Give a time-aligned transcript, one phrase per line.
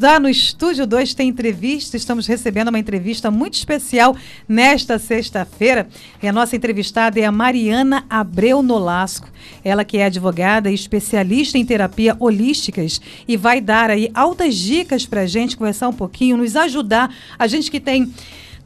[0.00, 4.16] Já no Estúdio 2 tem entrevista, estamos recebendo uma entrevista muito especial
[4.48, 5.88] nesta sexta-feira.
[6.22, 9.28] E a nossa entrevistada é a Mariana Abreu Nolasco.
[9.64, 15.04] Ela que é advogada e especialista em terapia holísticas e vai dar aí altas dicas
[15.04, 17.12] para a gente conversar um pouquinho, nos ajudar.
[17.36, 18.12] A gente que tem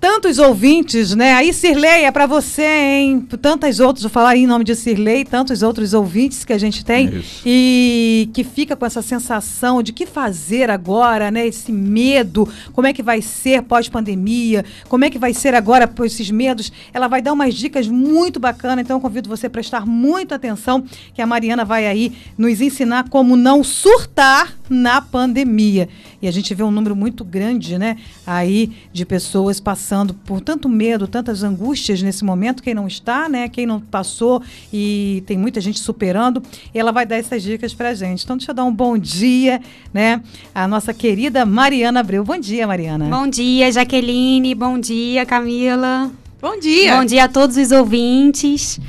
[0.03, 1.33] tantos ouvintes, né?
[1.35, 3.25] Aí, Sirlei, é para você, hein?
[3.41, 6.85] Tantas outras, vou falar aí em nome de Sirlei, tantos outros ouvintes que a gente
[6.85, 11.47] tem é e que fica com essa sensação de que fazer agora, né?
[11.47, 16.05] Esse medo, como é que vai ser pós-pandemia, como é que vai ser agora por
[16.05, 16.73] esses medos.
[16.93, 20.83] Ela vai dar umas dicas muito bacanas, então eu convido você a prestar muita atenção,
[21.15, 25.89] que a Mariana vai aí nos ensinar como não surtar na pandemia.
[26.21, 29.92] E a gente vê um número muito grande, né, aí de pessoas passando
[30.25, 34.43] por tanto medo, tantas angústias nesse momento, quem não está, né, quem não passou
[34.73, 36.43] e tem muita gente superando,
[36.75, 38.25] ela vai dar essas dicas pra gente.
[38.25, 39.61] Então deixa eu dar um bom dia,
[39.93, 40.23] né,
[40.55, 42.25] a nossa querida Mariana Abreu.
[42.25, 43.09] Bom dia, Mariana.
[43.09, 44.55] Bom dia, Jaqueline.
[44.55, 46.11] Bom dia, Camila.
[46.41, 46.97] Bom dia.
[46.97, 48.81] Bom dia a todos os ouvintes.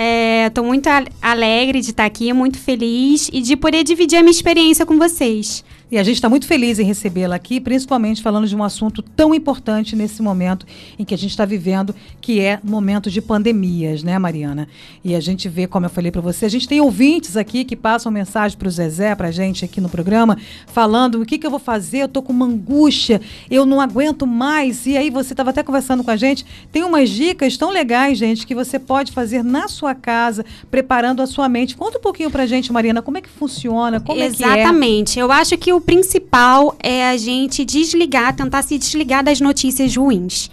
[0.00, 0.88] Estou é, muito
[1.20, 5.64] alegre de estar aqui, muito feliz e de poder dividir a minha experiência com vocês.
[5.90, 9.34] E a gente está muito feliz em recebê-la aqui, principalmente falando de um assunto tão
[9.34, 10.66] importante nesse momento
[10.98, 14.68] em que a gente está vivendo, que é momento de pandemias, né, Mariana?
[15.02, 17.74] E a gente vê, como eu falei para você, a gente tem ouvintes aqui que
[17.74, 21.46] passam mensagem para o Zezé, para a gente aqui no programa, falando o que, que
[21.46, 23.18] eu vou fazer, eu estou com uma angústia,
[23.50, 24.84] eu não aguento mais.
[24.84, 28.46] E aí você estava até conversando com a gente, tem umas dicas tão legais, gente,
[28.46, 31.76] que você pode fazer na sua casa, preparando a sua mente.
[31.76, 34.42] Conta um pouquinho para a gente, Mariana, como é que funciona, como Exatamente.
[34.42, 34.60] é que é?
[34.60, 35.18] Exatamente.
[35.18, 39.96] Eu acho que o o principal é a gente desligar, tentar se desligar das notícias
[39.96, 40.50] ruins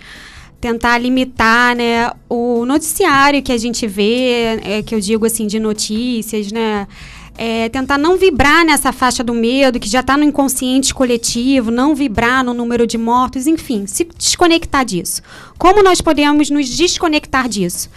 [0.62, 5.60] tentar limitar né, o noticiário que a gente vê, é, que eu digo assim, de
[5.60, 6.88] notícias, né?
[7.38, 11.94] É, tentar não vibrar nessa faixa do medo que já está no inconsciente coletivo, não
[11.94, 15.22] vibrar no número de mortos, enfim, se desconectar disso.
[15.60, 17.88] Como nós podemos nos desconectar disso?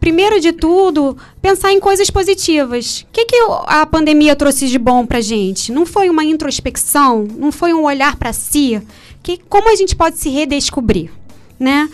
[0.00, 3.04] Primeiro de tudo, pensar em coisas positivas.
[3.08, 5.70] O que, que a pandemia trouxe de bom para gente?
[5.70, 7.28] Não foi uma introspecção?
[7.36, 8.80] Não foi um olhar para si?
[9.22, 11.10] Que, como a gente pode se redescobrir,
[11.58, 11.88] né?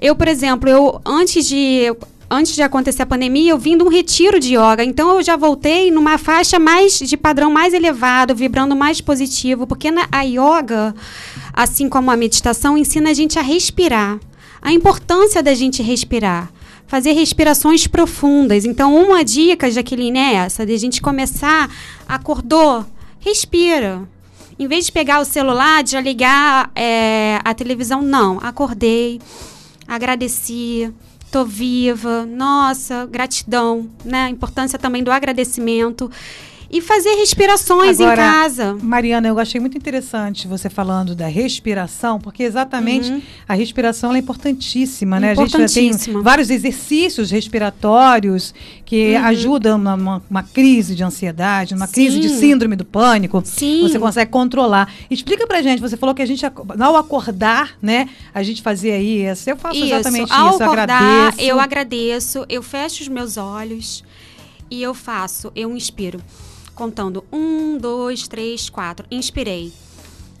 [0.00, 1.94] Eu, por exemplo, eu antes de
[2.28, 5.36] antes de acontecer a pandemia, eu vim de um retiro de yoga, então eu já
[5.36, 10.94] voltei numa faixa mais de padrão mais elevado, vibrando mais positivo, porque na, a yoga,
[11.52, 14.18] assim como a meditação, ensina a gente a respirar.
[14.62, 16.50] A importância da gente respirar
[16.92, 18.66] fazer respirações profundas.
[18.66, 21.70] Então, uma dica, Jaqueline, é essa, de a gente começar,
[22.06, 22.84] acordou,
[23.18, 24.06] respira.
[24.58, 28.38] Em vez de pegar o celular, de ligar é, a televisão, não.
[28.42, 29.22] Acordei,
[29.88, 30.92] agradeci,
[31.30, 34.24] tô viva, nossa, gratidão, né?
[34.26, 36.10] A importância também do agradecimento
[36.72, 38.78] e fazer respirações Agora, em casa.
[38.82, 43.20] Mariana, eu achei muito interessante você falando da respiração, porque exatamente uhum.
[43.46, 45.32] a respiração é importantíssima, né?
[45.32, 48.54] A gente já tem vários exercícios respiratórios
[48.86, 49.24] que uhum.
[49.24, 51.92] ajudam numa uma crise de ansiedade, numa Sim.
[51.92, 53.42] crise de síndrome do pânico.
[53.44, 53.82] Sim.
[53.82, 54.90] Você consegue controlar.
[55.10, 59.50] Explica pra gente, você falou que a gente, ao acordar, né, a gente fazia isso.
[59.50, 59.94] Eu faço isso.
[59.94, 61.40] exatamente ao isso, acordar, eu agradeço.
[61.42, 64.02] Eu agradeço, eu fecho os meus olhos
[64.70, 66.18] e eu faço, eu inspiro
[66.74, 69.06] contando um, dois, três, quatro.
[69.10, 69.72] Inspirei.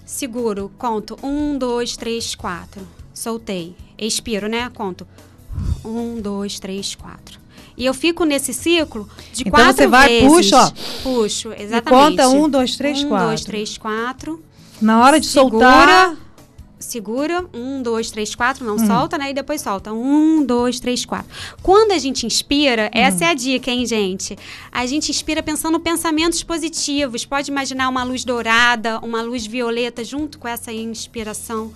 [0.04, 2.86] Seguro, conto um, dois, três, quatro.
[3.14, 3.74] Soltei.
[3.98, 4.70] Expiro, né?
[4.70, 5.06] Conto
[5.84, 7.40] um, dois, três, quatro.
[7.76, 10.28] E eu fico nesse ciclo de então quatro você vai, vezes.
[10.28, 10.72] puxa, ó.
[11.02, 11.86] Puxo, exatamente.
[11.86, 13.24] E conta um, dois, três, um, quatro.
[13.24, 14.44] Um, dois, três, quatro.
[14.80, 16.16] Na hora de Segura, soltar
[16.82, 18.86] segura, um, dois, três, quatro, não hum.
[18.86, 19.30] solta, né?
[19.30, 19.92] E depois solta.
[19.92, 21.28] Um, dois, três, quatro.
[21.62, 22.98] Quando a gente inspira, hum.
[22.98, 24.36] essa é a dica, hein, gente?
[24.70, 27.24] A gente inspira pensando pensamentos positivos.
[27.24, 31.72] Pode imaginar uma luz dourada, uma luz violeta junto com essa inspiração.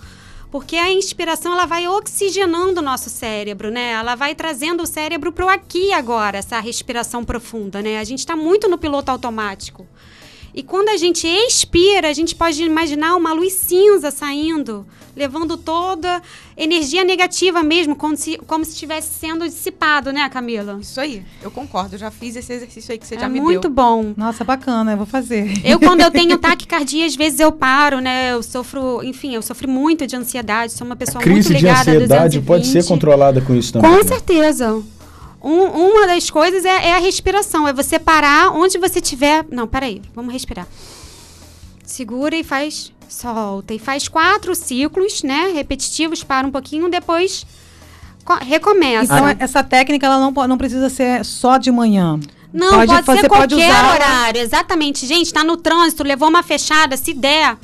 [0.49, 3.91] Porque a inspiração ela vai oxigenando o nosso cérebro, né?
[3.91, 7.99] Ela vai trazendo o cérebro para o aqui e agora, essa respiração profunda, né?
[7.99, 9.85] A gente está muito no piloto automático.
[10.57, 16.19] E quando a gente expira, a gente pode imaginar uma luz cinza saindo, levando toda
[16.57, 20.79] energia negativa mesmo, como se, como se estivesse sendo dissipado, né, Camila?
[20.81, 21.93] Isso aí, eu concordo.
[21.93, 23.43] Eu já fiz esse exercício aí que você é já me deu.
[23.43, 24.15] muito bom.
[24.17, 25.61] Nossa, bacana, eu vou fazer.
[25.63, 28.33] Eu, quando eu tenho taquicardia, às vezes eu paro, né?
[28.33, 31.97] Eu sofro, enfim, eu sofro muito de ansiedade, sou uma pessoa muito ligada a crise
[31.97, 33.95] de ansiedade pode ser controlada com isso também.
[33.95, 34.81] Com certeza.
[35.47, 39.45] Um, uma das coisas é, é, a respiração, é você parar onde você tiver.
[39.49, 40.67] Não, peraí, vamos respirar.
[41.85, 42.91] Segura e faz.
[43.07, 43.73] Solta.
[43.73, 45.53] E faz quatro ciclos, né?
[45.53, 47.45] Repetitivos, para um pouquinho, depois
[48.41, 49.15] recomeça.
[49.15, 52.19] Então, essa técnica ela não, não precisa ser só de manhã.
[52.51, 55.05] Não, pode, pode ser qualquer pode horário, exatamente.
[55.05, 57.57] Gente, está no trânsito, levou uma fechada, se der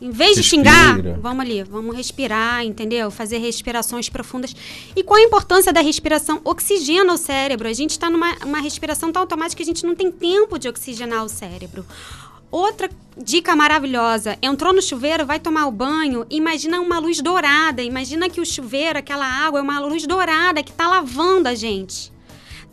[0.00, 3.10] Em vez de xingar, vamos ali, vamos respirar, entendeu?
[3.10, 4.54] Fazer respirações profundas.
[4.94, 6.40] E qual a importância da respiração?
[6.44, 7.66] Oxigena o cérebro.
[7.66, 10.68] A gente está numa uma respiração tão automática que a gente não tem tempo de
[10.68, 11.84] oxigenar o cérebro.
[12.50, 17.82] Outra dica maravilhosa: entrou no chuveiro, vai tomar o banho, imagina uma luz dourada.
[17.82, 22.12] Imagina que o chuveiro, aquela água, é uma luz dourada que está lavando a gente.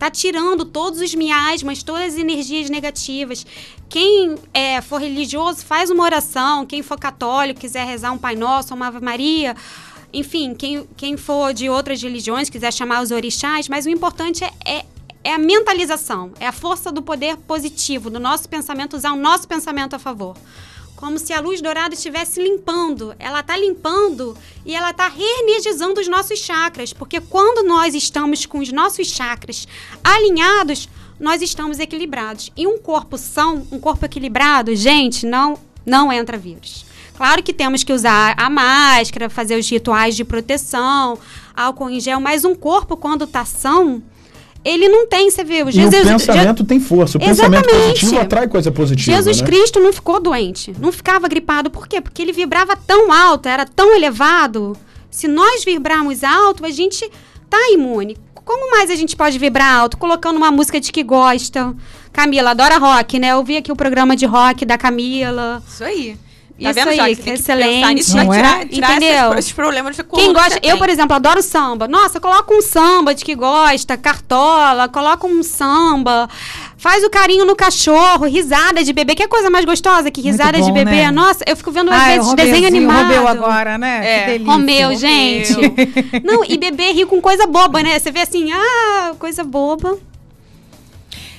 [0.03, 3.45] Tá tirando todos os miasmas, todas as energias negativas.
[3.87, 6.65] Quem é, for religioso, faz uma oração.
[6.65, 9.55] Quem for católico, quiser rezar um Pai Nosso, uma Ave Maria.
[10.11, 13.69] Enfim, quem, quem for de outras religiões, quiser chamar os orixás.
[13.69, 14.85] Mas o importante é, é
[15.23, 19.47] é a mentalização, é a força do poder positivo, do nosso pensamento, usar o nosso
[19.47, 20.35] pensamento a favor.
[20.95, 23.15] Como se a luz dourada estivesse limpando.
[23.19, 26.93] Ela está limpando e ela está reenergizando os nossos chakras.
[26.93, 29.67] Porque quando nós estamos com os nossos chakras
[30.03, 30.87] alinhados,
[31.19, 32.51] nós estamos equilibrados.
[32.55, 36.85] E um corpo são, um corpo equilibrado, gente, não, não entra vírus.
[37.15, 41.17] Claro que temos que usar a máscara, fazer os rituais de proteção,
[41.55, 44.01] álcool em gel, mas um corpo, quando está são,
[44.63, 45.69] ele não tem, você viu.
[45.69, 47.17] Jesus, e o pensamento tem força.
[47.17, 47.63] O Exatamente.
[47.63, 49.17] pensamento positivo atrai coisa positiva.
[49.17, 49.47] Jesus né?
[49.47, 51.69] Cristo não ficou doente, não ficava gripado.
[51.69, 51.99] Por quê?
[51.99, 54.75] Porque ele vibrava tão alto, era tão elevado.
[55.11, 57.09] Se nós vibrarmos alto, a gente
[57.49, 58.17] tá imune.
[58.45, 59.97] Como mais a gente pode vibrar alto?
[59.97, 61.73] Colocando uma música de que gosta.
[62.11, 63.29] Camila adora rock, né?
[63.29, 65.63] Eu vi aqui o programa de rock da Camila.
[65.67, 66.17] Isso aí.
[66.61, 67.93] Tá Isso vendo, aí, excelente.
[67.95, 68.65] Nisso, não tirar, é?
[68.65, 69.29] tirar Entendeu?
[69.29, 71.87] Esses, esses problemas de Quem gosta, eu, por exemplo, adoro samba.
[71.87, 76.29] Nossa, coloca um samba de que gosta, cartola, coloca um samba.
[76.77, 79.15] Faz o carinho no cachorro, risada de bebê.
[79.15, 80.91] Que é coisa mais gostosa que risada bom, de bebê?
[80.91, 81.11] Né?
[81.11, 83.07] Nossa, eu fico vendo às Ai, vezes desenho animado.
[83.07, 84.01] Romeu agora, né?
[84.03, 84.19] É.
[84.19, 84.53] Que delícia.
[84.53, 85.55] Romeu, gente.
[86.23, 87.97] Não, e bebê ri com coisa boba, né?
[87.97, 89.97] Você vê assim, ah, coisa boba.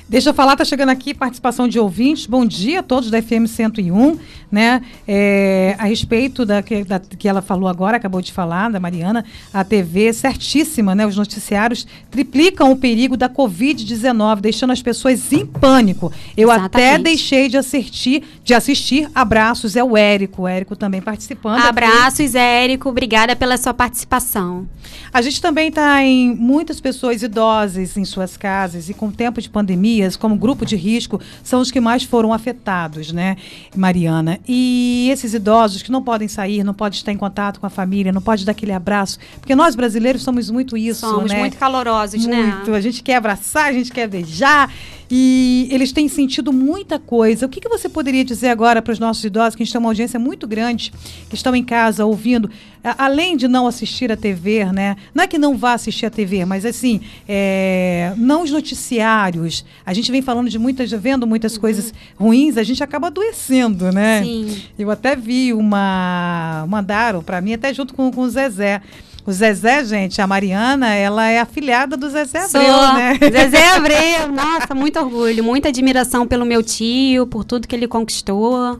[0.07, 2.27] Deixa eu falar, tá chegando aqui participação de ouvintes.
[2.27, 4.19] Bom dia a todos da FM 101,
[4.53, 4.83] né?
[5.09, 9.25] É, a respeito da que, da que ela falou agora, acabou de falar, da Mariana,
[9.51, 11.07] a TV certíssima, né?
[11.07, 16.13] Os noticiários triplicam o perigo da Covid-19, deixando as pessoas em pânico.
[16.37, 16.77] Eu Exatamente.
[16.77, 19.11] até deixei de assistir, de assistir.
[19.15, 20.43] Abraços, é o Érico.
[20.43, 21.63] O Érico também participando.
[21.63, 22.39] Abraços, aqui.
[22.45, 22.91] Érico.
[22.91, 24.69] Obrigada pela sua participação.
[25.11, 29.49] A gente também está em muitas pessoas idosas em suas casas e com tempo de
[29.49, 33.37] pandemia como grupo de risco, são os que mais foram afetados, né,
[33.77, 34.39] Mariana?
[34.47, 38.13] E esses idosos que não podem sair, não podem estar em contato com a família,
[38.13, 41.39] não podem dar aquele abraço, porque nós brasileiros somos muito isso, somos né?
[41.39, 42.31] muito calorosos, muito.
[42.31, 42.55] né?
[42.55, 42.75] Muito.
[42.75, 44.71] A gente quer abraçar, a gente quer beijar.
[45.11, 47.47] E eles têm sentido muita coisa.
[47.47, 49.79] O que, que você poderia dizer agora para os nossos idosos, que a gente tem
[49.79, 50.93] uma audiência muito grande,
[51.29, 52.51] que estão em casa ouvindo,
[52.99, 54.97] além de não assistir a TV, né?
[55.15, 59.65] Não é que não vá assistir a TV, mas assim, é, não os noticiários.
[59.85, 61.61] A gente vem falando de muitas, vendo muitas uhum.
[61.61, 64.23] coisas ruins, a gente acaba adoecendo, né?
[64.23, 64.63] Sim.
[64.79, 66.67] Eu até vi uma.
[66.69, 68.83] Mandaram para mim, até junto com, com o Zezé.
[69.27, 72.95] O Zezé, gente, a Mariana, ela é afilhada do Zezé Abreu, Sou.
[72.95, 73.19] né?
[73.33, 78.79] Zezé Abreu, nossa, muito orgulho, muita admiração pelo meu tio, por tudo que ele conquistou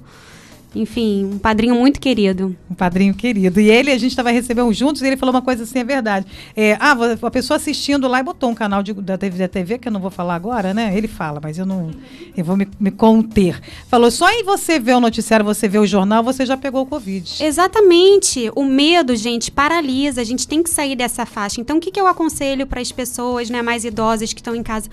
[0.75, 2.55] enfim, um padrinho muito querido.
[2.69, 3.61] Um padrinho querido.
[3.61, 6.27] E ele, a gente estava recebendo juntos e ele falou uma coisa assim, é verdade.
[6.57, 9.79] É, ah, a pessoa assistindo lá e botou um canal de, da, TV, da TV,
[9.79, 10.97] que eu não vou falar agora, né?
[10.97, 11.91] Ele fala, mas eu não.
[12.37, 13.61] Eu vou me, me conter.
[13.89, 16.87] Falou, só em você ver o noticiário, você ver o jornal, você já pegou o
[16.87, 17.43] Covid.
[17.43, 18.51] Exatamente.
[18.57, 20.21] O medo, gente, paralisa.
[20.21, 21.61] A gente tem que sair dessa faixa.
[21.61, 24.63] Então, o que, que eu aconselho para as pessoas né, mais idosas que estão em
[24.63, 24.91] casa?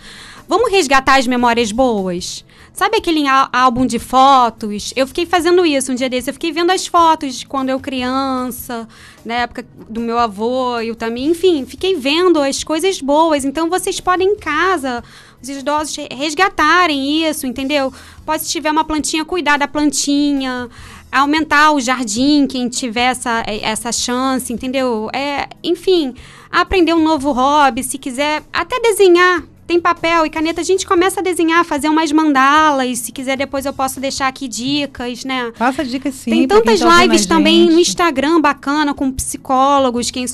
[0.48, 2.46] Vamos resgatar as memórias boas?
[2.74, 4.94] Sabe aquele álbum de fotos?
[4.96, 6.30] Eu fiquei fazendo isso um dia desse.
[6.30, 8.88] Eu fiquei vendo as fotos de quando eu criança,
[9.24, 11.26] na época do meu avô e o também.
[11.26, 13.46] Enfim, fiquei vendo as coisas boas.
[13.46, 15.04] Então, vocês podem em casa,
[15.42, 17.94] os idosos, resgatarem isso, entendeu?
[18.26, 20.70] Pode, se tiver uma plantinha, cuidar da plantinha
[21.12, 25.10] aumentar o jardim, quem tiver essa, essa chance, entendeu?
[25.14, 26.16] É, enfim,
[26.50, 31.22] aprender um novo hobby, se quiser até desenhar, tem papel e caneta, a gente começa
[31.22, 33.00] a desenhar, fazer umas mandalas.
[33.00, 35.50] Se quiser, depois eu posso deixar aqui dicas, né?
[35.56, 36.30] Faça dicas sim.
[36.30, 40.26] Tem tantas tá lives também no Instagram bacana com psicólogos, quem,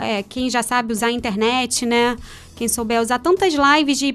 [0.00, 2.16] é, quem já sabe usar a internet, né?
[2.56, 4.14] Quem souber usar tantas lives de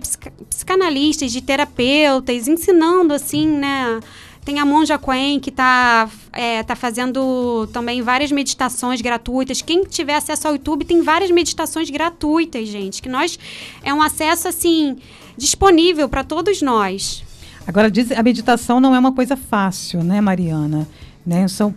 [0.50, 4.00] psicanalistas, de terapeutas, ensinando assim, né?
[4.48, 9.62] Tem a Monja Quen, que está é, tá fazendo também várias meditações gratuitas.
[9.62, 13.02] Quem tiver acesso ao YouTube, tem várias meditações gratuitas, gente.
[13.02, 13.38] Que nós.
[13.84, 14.96] É um acesso, assim,
[15.38, 17.26] disponível para todos nós.
[17.68, 20.88] Agora, diz, a meditação não é uma coisa fácil, né, Mariana?
[21.26, 21.46] Né?
[21.50, 21.76] São,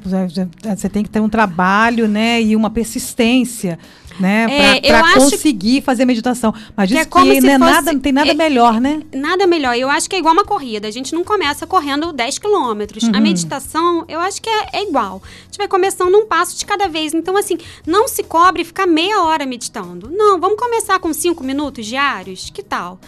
[0.63, 3.81] você tem que ter um trabalho né, e uma persistência
[4.21, 4.47] né?
[4.51, 6.55] É, para conseguir fazer meditação.
[6.77, 9.03] Mas diz que, é que não, é nada, não tem nada é, melhor, né?
[9.13, 9.77] Nada melhor.
[9.77, 10.87] Eu acho que é igual uma corrida.
[10.87, 13.05] A gente não começa correndo 10 quilômetros.
[13.05, 13.15] Uhum.
[13.15, 15.23] A meditação, eu acho que é, é, igual.
[15.25, 17.15] A gente vai começando um passo de cada vez.
[17.15, 20.11] Então, assim, não se cobre ficar meia hora meditando.
[20.11, 22.51] Não, vamos começar com 5 minutos diários?
[22.51, 22.99] Que tal?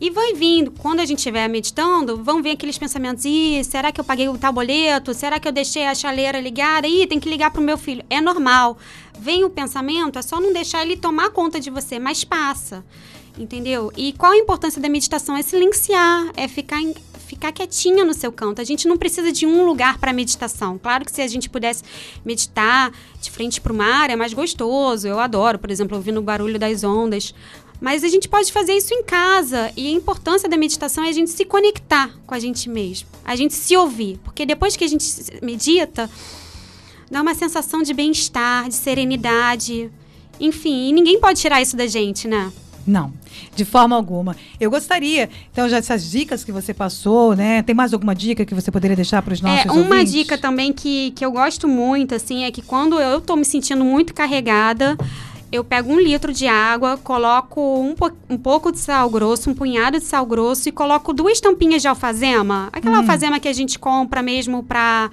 [0.00, 0.70] E vai vindo.
[0.72, 3.24] Quando a gente estiver meditando, vão vir aqueles pensamentos.
[3.24, 5.14] Ih, será que eu paguei o tabuleto?
[5.14, 6.88] Será que eu deixei a chaleira ligada?
[6.88, 8.04] Ih, tem que ligar pro meu filho.
[8.08, 8.78] É normal.
[9.18, 12.84] Vem o pensamento, é só não deixar ele tomar conta de você, mas passa.
[13.38, 13.90] Entendeu?
[13.96, 15.36] E qual a importância da meditação?
[15.36, 16.94] É silenciar, é ficar em,
[17.32, 18.60] ficar quietinha no seu canto.
[18.60, 20.78] A gente não precisa de um lugar para meditação.
[20.78, 21.82] Claro que se a gente pudesse
[22.24, 25.08] meditar de frente para o mar é mais gostoso.
[25.08, 27.34] Eu adoro, por exemplo, ouvindo o barulho das ondas.
[27.80, 29.72] Mas a gente pode fazer isso em casa.
[29.76, 33.08] E a importância da meditação é a gente se conectar com a gente mesmo.
[33.24, 34.20] A gente se ouvir.
[34.22, 35.04] Porque depois que a gente
[35.42, 36.10] medita,
[37.12, 39.90] dá uma sensação de bem-estar, de serenidade.
[40.40, 42.50] Enfim, ninguém pode tirar isso da gente, né?
[42.86, 43.12] Não,
[43.54, 44.34] de forma alguma.
[44.58, 47.62] Eu gostaria, então, já essas dicas que você passou, né?
[47.62, 50.12] Tem mais alguma dica que você poderia deixar para os nossos é, Uma ouvintes?
[50.12, 53.84] dica também que, que eu gosto muito, assim, é que quando eu estou me sentindo
[53.84, 54.96] muito carregada,
[55.52, 59.54] eu pego um litro de água, coloco um, po um pouco de sal grosso, um
[59.54, 62.68] punhado de sal grosso e coloco duas tampinhas de alfazema.
[62.72, 63.00] Aquela hum.
[63.00, 65.10] alfazema que a gente compra mesmo para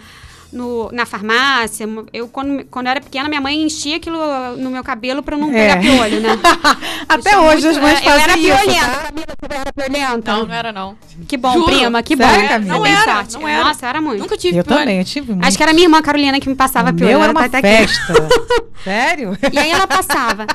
[0.51, 1.87] no, na farmácia.
[2.11, 4.17] Eu, quando, quando eu era pequena, minha mãe enchia aquilo
[4.57, 5.53] no meu cabelo para não é.
[5.53, 6.29] pegar piolho, né?
[7.07, 8.85] Até hoje muito, as mães fazem Eu era piolenta.
[8.85, 9.03] Tá?
[9.03, 10.31] Camila, você era piolenta?
[10.33, 10.97] Não, não era não.
[11.27, 11.65] Que bom, Juro.
[11.65, 12.47] prima, que Sério, bom.
[12.47, 12.73] Camila?
[12.77, 13.33] Não era, sorte.
[13.33, 13.63] não era.
[13.63, 14.19] Nossa, eu era muito.
[14.19, 14.79] Nunca tive Eu piolho.
[14.79, 15.45] também, eu tive muito.
[15.45, 17.13] Acho que era minha irmã Carolina que me passava piolho.
[17.13, 18.13] Meu era uma tá festa.
[18.83, 19.37] Sério?
[19.51, 20.47] E aí ela passava.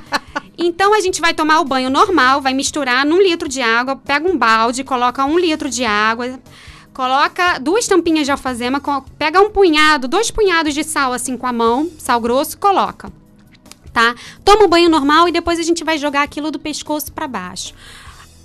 [0.57, 4.29] Então a gente vai tomar o banho normal, vai misturar num litro de água, pega
[4.29, 6.39] um balde, coloca um litro de água,
[6.95, 8.81] coloca duas tampinhas de alfazema,
[9.19, 13.13] pega um punhado, dois punhados de sal assim com a mão, sal grosso, coloca.
[13.93, 14.15] Tá?
[14.45, 17.75] Toma o banho normal e depois a gente vai jogar aquilo do pescoço para baixo.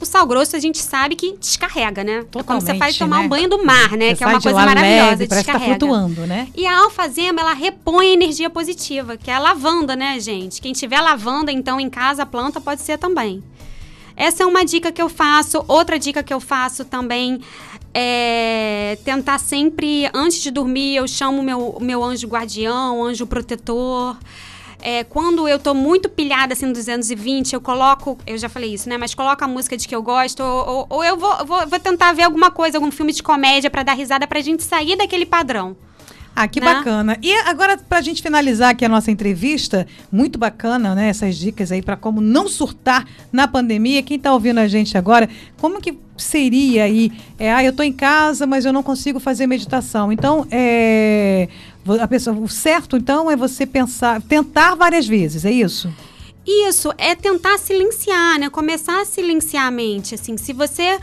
[0.01, 2.23] O sal grosso a gente sabe que descarrega, né?
[2.23, 3.25] Totalmente, é quando você faz tomar né?
[3.25, 4.09] um banho do mar, né?
[4.09, 5.79] Você que é uma coisa maravilhosa, leve, parece descarrega.
[5.79, 6.47] Tá flutuando, né?
[6.55, 10.61] E a alfazema, ela repõe a energia positiva, que é a lavanda, né, gente?
[10.61, 13.43] Quem tiver lavanda, então, em casa, a planta pode ser também.
[14.15, 15.63] Essa é uma dica que eu faço.
[15.67, 17.41] Outra dica que eu faço também
[17.93, 24.17] é tentar sempre, antes de dormir, eu chamo meu, meu anjo guardião, anjo protetor.
[24.81, 28.87] É, quando eu tô muito pilhada assim no 220, eu coloco, eu já falei isso,
[28.87, 28.97] né?
[28.97, 31.79] Mas coloco a música de que eu gosto, ou, ou, ou eu vou, vou, vou,
[31.79, 35.25] tentar ver alguma coisa, algum filme de comédia para dar risada pra gente sair daquele
[35.25, 35.75] padrão.
[36.35, 36.73] Ah, que né?
[36.73, 37.17] bacana.
[37.21, 41.09] E agora, para a gente finalizar aqui a nossa entrevista, muito bacana, né?
[41.09, 44.01] Essas dicas aí para como não surtar na pandemia.
[44.01, 47.11] Quem está ouvindo a gente agora, como que seria aí?
[47.37, 50.11] É, ah, eu estou em casa, mas eu não consigo fazer meditação.
[50.11, 51.49] Então, é,
[51.99, 55.93] a pessoa, o certo, então, é você pensar, tentar várias vezes, é isso?
[56.47, 58.49] Isso, é tentar silenciar, né?
[58.49, 60.37] Começar a silenciar a mente, assim.
[60.37, 60.97] Se você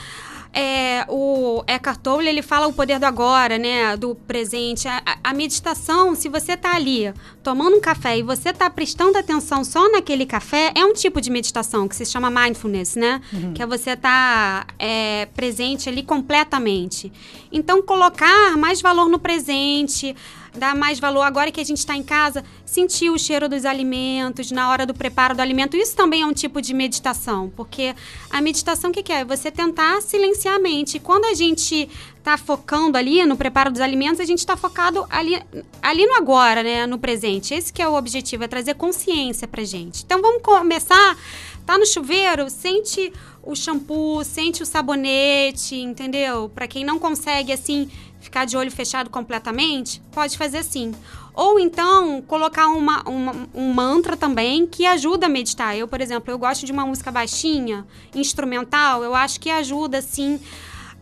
[0.59, 4.89] é, o Eckhart Tolle ele fala o poder do agora, né, do presente.
[4.89, 9.63] A, a meditação, se você está ali tomando um café e você está prestando atenção
[9.63, 13.21] só naquele café, é um tipo de meditação que se chama mindfulness, né?
[13.35, 13.53] Uhum.
[13.53, 17.13] Que é você estar tá, é, presente ali completamente.
[17.53, 20.17] Então, colocar mais valor no presente,
[20.57, 24.51] dar mais valor agora que a gente está em casa, sentir o cheiro dos alimentos
[24.51, 25.77] na hora do preparo do alimento.
[25.77, 27.95] Isso também é um tipo de meditação, porque
[28.31, 29.25] a meditação o que, que é?
[29.25, 30.99] Você tentar silenciar a mente.
[30.99, 35.41] Quando a gente está focando ali no preparo dos alimentos, a gente está focado ali,
[35.81, 36.87] ali no agora, né?
[36.87, 37.55] No presente.
[37.55, 40.03] Esse que é o objetivo, é trazer consciência pra gente.
[40.05, 41.17] Então vamos começar.
[41.65, 46.51] Tá no chuveiro, sente o shampoo, sente o sabonete, entendeu?
[46.53, 47.89] Para quem não consegue assim
[48.27, 50.93] ficar de olho fechado completamente, pode fazer assim.
[51.33, 55.77] Ou então colocar uma, uma, um mantra também que ajuda a meditar.
[55.77, 60.01] Eu, por exemplo, eu gosto de uma música baixinha, instrumental, eu acho que ajuda,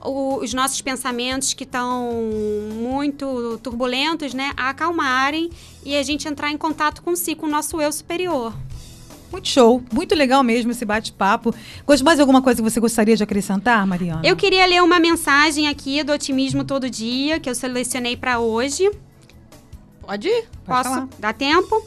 [0.02, 2.12] o, os nossos pensamentos que estão
[2.75, 5.50] muito turbulentos, né, a acalmarem
[5.85, 8.52] e a gente entrar em contato com si, com o nosso eu superior.
[9.34, 11.52] Muito show, muito legal mesmo esse bate-papo.
[12.04, 14.22] Mais alguma coisa que você gostaria de acrescentar, Mariana?
[14.22, 18.88] Eu queria ler uma mensagem aqui do Otimismo Todo Dia, que eu selecionei para hoje.
[20.00, 20.44] Pode ir.
[20.64, 20.88] Posso?
[20.88, 21.08] Falar.
[21.18, 21.84] Dá tempo?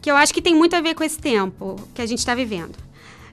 [0.00, 2.34] Que eu acho que tem muito a ver com esse tempo que a gente está
[2.34, 2.78] vivendo.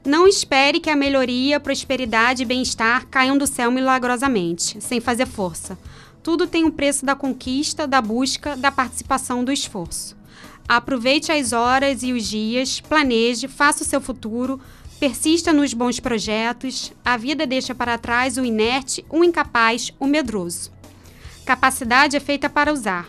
[0.05, 5.79] Não espere que a melhoria, prosperidade e bem-estar caiam do céu milagrosamente, sem fazer força.
[6.21, 10.17] Tudo tem o um preço da conquista, da busca, da participação, do esforço.
[10.67, 14.59] Aproveite as horas e os dias, planeje, faça o seu futuro,
[14.99, 16.91] persista nos bons projetos.
[17.05, 20.71] A vida deixa para trás o inerte, o incapaz, o medroso.
[21.45, 23.07] Capacidade é feita para usar.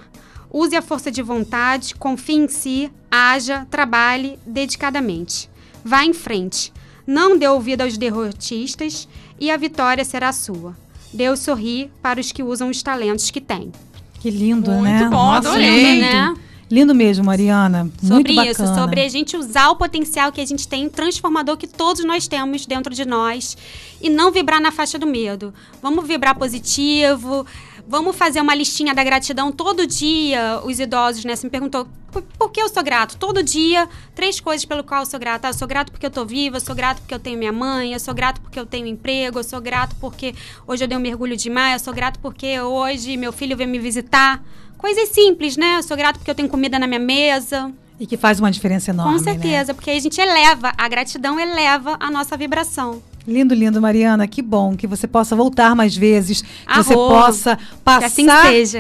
[0.51, 5.51] Use a força de vontade, confie em si, haja, trabalhe dedicadamente.
[5.85, 6.73] Vá em frente.
[7.07, 9.09] Não dê ouvido aos derrotistas
[9.41, 10.77] e a vitória será sua.
[11.13, 13.73] Deus sorri para os que usam os talentos que têm.
[14.21, 15.05] Que lindo, Muito né?
[15.05, 15.95] bom, Nossa, adorei.
[15.95, 16.35] Lindo, né?
[16.71, 17.91] Lindo mesmo, Mariana.
[18.01, 18.81] Sobre Muito isso, bacana.
[18.81, 22.67] sobre a gente usar o potencial que a gente tem, transformador que todos nós temos
[22.67, 23.57] dentro de nós
[24.01, 25.53] e não vibrar na faixa do medo.
[25.81, 27.47] Vamos vibrar positivo.
[27.91, 30.61] Vamos fazer uma listinha da gratidão todo dia.
[30.63, 33.17] Os idosos, né, se me perguntou por, por, que eu sou grato?
[33.17, 35.47] Todo dia, três coisas pelo qual eu sou grato.
[35.47, 37.53] Ah, eu sou grato porque eu tô viva, eu sou grato porque eu tenho minha
[37.53, 40.35] mãe, eu sou grato porque eu tenho emprego, eu sou grato porque
[40.67, 43.71] hoje eu dei um mergulho de mar, eu sou grato porque hoje meu filho veio
[43.71, 44.43] me visitar.
[44.79, 45.77] Coisas simples, né?
[45.77, 47.71] Eu sou grato porque eu tenho comida na minha mesa.
[48.01, 49.19] E que faz uma diferença enorme.
[49.19, 49.75] Com certeza, né?
[49.75, 53.03] porque aí a gente eleva, a gratidão eleva a nossa vibração.
[53.29, 54.27] Lindo, lindo, Mariana.
[54.27, 58.27] Que bom que você possa voltar mais vezes, que você possa passar assim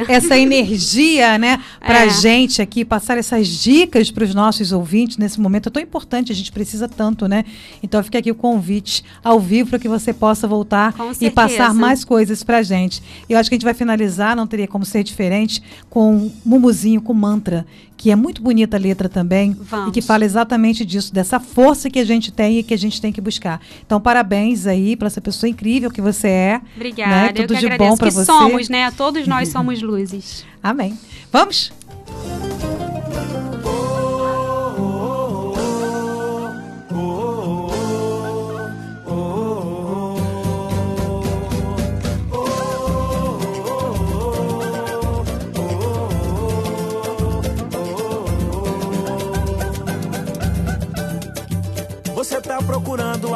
[0.08, 2.10] essa energia, né, pra é.
[2.10, 6.34] gente aqui, passar essas dicas para os nossos ouvintes nesse momento é tão importante, a
[6.34, 7.44] gente precisa tanto, né?
[7.82, 12.02] Então fica aqui o convite ao vivo para que você possa voltar e passar mais
[12.02, 13.02] coisas pra gente.
[13.28, 17.02] Eu acho que a gente vai finalizar, não teria como ser diferente, com um mumuzinho
[17.02, 17.66] com mantra,
[17.98, 19.88] que é muito bonita a letra também Vamos.
[19.88, 23.00] e que fala exatamente disso, dessa força que a gente tem e que a gente
[23.00, 23.60] tem que buscar.
[23.84, 26.60] Então, parabéns aí para essa pessoa incrível que você é.
[26.76, 27.10] Obrigada.
[27.10, 27.28] Né?
[27.32, 28.24] Tudo Eu de agradeço bom para que você.
[28.24, 28.90] somos, né?
[28.92, 30.46] Todos nós somos luzes.
[30.62, 30.96] Amém.
[31.32, 31.72] Vamos?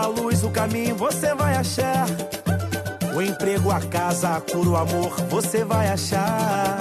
[0.03, 2.07] A luz, o caminho, você vai achar.
[3.15, 6.79] O emprego, a casa, a cura, o amor, você vai achar.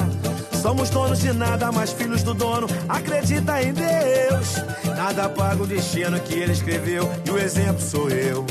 [0.60, 4.56] Somos donos de nada, mas filhos do dono, acredita em Deus.
[4.96, 8.46] Nada paga o destino que ele escreveu, e o exemplo sou eu.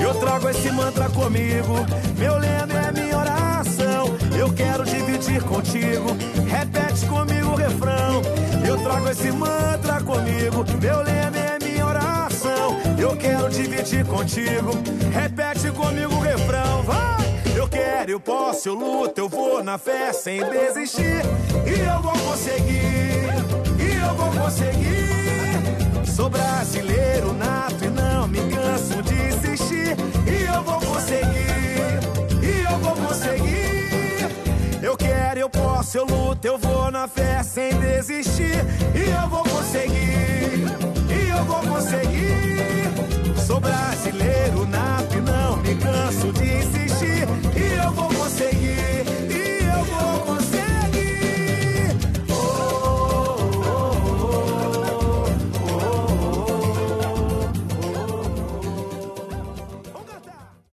[0.00, 1.74] Eu trago esse mantra comigo,
[2.18, 4.16] meu lema é minha oração.
[4.38, 6.16] Eu quero dividir contigo,
[6.48, 8.22] repete comigo o refrão.
[8.66, 11.65] Eu trago esse mantra comigo, meu lema é minha.
[12.98, 14.70] Eu quero dividir contigo,
[15.12, 16.82] repete comigo o refrão.
[16.82, 17.16] Vai!
[17.54, 21.22] Eu quero, eu posso, eu luto, eu vou na fé sem desistir.
[21.66, 23.30] E eu vou conseguir,
[23.78, 26.06] e eu vou conseguir.
[26.14, 29.96] Sou brasileiro nato e não me canso de insistir.
[30.26, 32.00] E eu vou conseguir,
[32.42, 34.28] e eu vou conseguir.
[34.82, 38.64] Eu quero, eu posso, eu luto, eu vou na fé sem desistir.
[38.94, 40.35] E eu vou conseguir,
[41.36, 43.36] eu vou conseguir.
[43.46, 47.28] Sou brasileiro, nato e não me canso de insistir.
[47.56, 49.15] E eu vou conseguir.